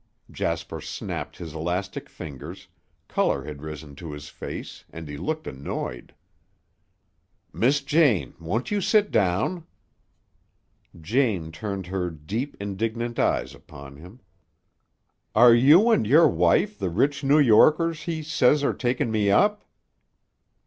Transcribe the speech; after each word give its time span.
Jasper 0.31 0.81
snapped 0.81 1.37
his 1.37 1.53
elastic 1.53 2.09
fingers, 2.09 2.67
color 3.07 3.43
had 3.43 3.61
risen 3.61 3.93
to 3.97 4.13
his 4.13 4.29
face, 4.29 4.83
and 4.89 5.07
he 5.07 5.15
looked 5.15 5.45
annoyed. 5.45 6.15
"Miss 7.53 7.81
Jane, 7.81 8.33
won't 8.39 8.71
you 8.71 8.81
sit 8.81 9.11
down?" 9.11 9.67
Jane 10.99 11.51
turned 11.51 11.85
her 11.85 12.09
deep, 12.09 12.57
indignant 12.59 13.19
eyes 13.19 13.53
upon 13.53 13.97
him. 13.97 14.21
"Are 15.35 15.53
you 15.53 15.91
and 15.91 16.07
your 16.07 16.27
wife 16.27 16.79
the 16.79 16.89
rich 16.89 17.23
New 17.23 17.37
Yorkers 17.37 18.01
he 18.05 18.23
says 18.23 18.63
are 18.63 18.73
takin' 18.73 19.11
me 19.11 19.29
up?" 19.29 19.63